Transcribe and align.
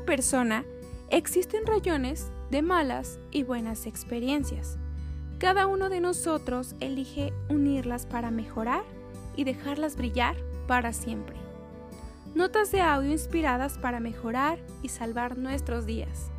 persona 0.00 0.64
existen 1.10 1.66
rayones 1.66 2.30
de 2.50 2.62
malas 2.62 3.18
y 3.30 3.42
buenas 3.42 3.86
experiencias. 3.86 4.78
Cada 5.38 5.66
uno 5.66 5.88
de 5.88 6.00
nosotros 6.00 6.74
elige 6.80 7.32
unirlas 7.48 8.06
para 8.06 8.30
mejorar 8.30 8.82
y 9.36 9.44
dejarlas 9.44 9.96
brillar 9.96 10.36
para 10.66 10.92
siempre. 10.92 11.36
Notas 12.34 12.70
de 12.70 12.80
audio 12.80 13.12
inspiradas 13.12 13.78
para 13.78 14.00
mejorar 14.00 14.58
y 14.82 14.88
salvar 14.88 15.38
nuestros 15.38 15.86
días. 15.86 16.30